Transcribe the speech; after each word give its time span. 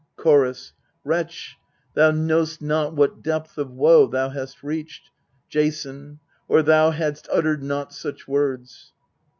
Chorus. 0.15 0.73
Wretch, 1.03 1.57
thou 1.93 2.09
know'st 2.09 2.59
not 2.59 2.95
what 2.95 3.21
depth 3.21 3.59
of 3.59 3.69
woe 3.69 4.07
thou 4.07 4.29
hast 4.29 4.63
reached, 4.63 5.11
Jason, 5.47 6.19
or 6.47 6.63
thou 6.63 6.89
hadst 6.89 7.29
uttered 7.31 7.61
not 7.61 7.93
such 7.93 8.27
words. 8.27 8.93